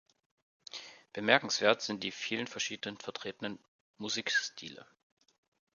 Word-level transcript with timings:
Bemerkenswert 1.13 1.83
sind 1.83 2.03
die 2.03 2.09
vielen 2.09 2.47
verschiedenen 2.47 2.97
vertretenen 2.97 3.59
Musikstile. 3.99 4.87